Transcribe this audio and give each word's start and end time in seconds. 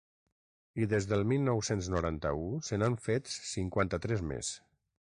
I 0.83 0.87
des 0.93 1.07
del 1.11 1.25
mil 1.33 1.43
nou-cents 1.51 1.91
noranta-u 1.97 2.49
se 2.71 2.83
n’han 2.83 2.99
fets 3.11 3.39
cinquanta-tres 3.55 4.29
més. 4.35 4.55